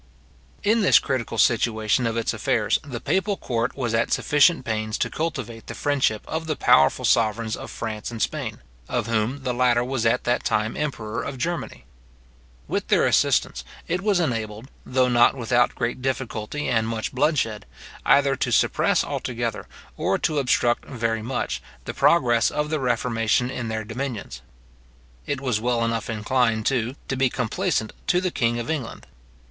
[0.63, 5.11] In this critical situation of its affairs the papal court was at sufficient pains to
[5.11, 9.83] cultivate the friendship of the powerful sovereigns of France and Spain, of whom the latter
[9.83, 11.85] was at that time emperor of Germany.
[12.67, 17.67] With their assistance, it was enabled, though not without great difficulty, and much bloodshed,
[18.03, 23.67] either to suppress altogether, or to obstruct very much, the progress of the reformation in
[23.67, 24.41] their dominions.
[25.27, 29.05] It was well enough inclined, too, to be complaisant to the king of England.